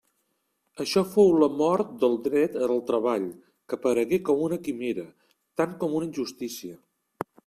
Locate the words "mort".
1.57-1.91